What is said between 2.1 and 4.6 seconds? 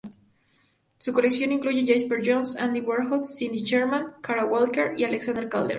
Johns, Andy Warhol, Cindy Sherman, Kara